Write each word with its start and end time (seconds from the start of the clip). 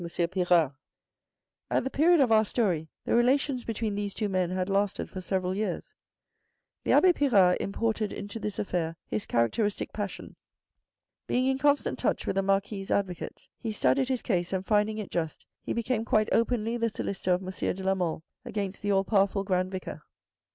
Pirard. 0.01 0.09
THE 0.09 0.09
FIRST 0.09 0.31
PROMOTION 0.31 0.49
209 0.49 1.77
At 1.77 1.83
the 1.83 1.89
period 1.91 2.21
of 2.21 2.31
our 2.31 2.43
story 2.43 2.89
the 3.05 3.13
relations 3.15 3.65
between 3.65 3.93
these 3.93 4.15
two 4.15 4.29
men 4.29 4.49
had 4.49 4.67
lasted 4.67 5.11
for 5.11 5.21
several 5.21 5.53
years. 5.53 5.93
The 6.83 6.93
abbe 6.93 7.13
Pirard 7.13 7.57
imported 7.59 8.11
into 8.11 8.39
this 8.39 8.57
affair 8.57 8.95
his 9.05 9.27
characteristic 9.27 9.93
passion. 9.93 10.35
Being 11.27 11.45
in 11.45 11.59
constant 11.59 11.99
touch 11.99 12.25
with 12.25 12.35
the 12.35 12.41
Marquis's 12.41 12.89
advocates, 12.89 13.47
he 13.59 13.71
studied 13.71 14.09
his 14.09 14.23
case, 14.23 14.51
and 14.53 14.65
finding 14.65 14.97
it 14.97 15.11
just, 15.11 15.45
he 15.61 15.71
became 15.71 16.03
quite 16.03 16.29
openly 16.31 16.77
the 16.77 16.89
solicitor 16.89 17.33
of 17.33 17.43
M. 17.43 17.51
de 17.75 17.83
la 17.83 17.93
Mole 17.93 18.23
against 18.43 18.81
the 18.81 18.91
all 18.91 19.03
powerful 19.03 19.43
Grand 19.43 19.69
Vicar. 19.69 20.01